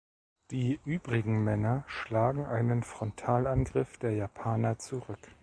Die 0.49 0.79
übrigen 0.83 1.43
Männer 1.43 1.83
schlagen 1.85 2.43
einen 2.47 2.81
Frontalangriff 2.81 3.99
der 3.99 4.13
Japaner 4.13 4.79
zurück. 4.79 5.19